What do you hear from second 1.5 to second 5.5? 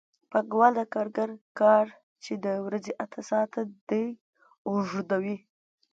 کار چې د ورځې اته ساعته دی اوږدوي